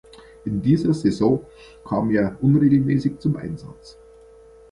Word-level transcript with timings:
In 0.45 0.63
dieser 0.63 0.95
Saison 0.95 1.45
kam 1.87 2.09
er 2.09 2.35
unregelmäßig 2.41 3.19
zum 3.19 3.37
Einsatz. 3.37 3.99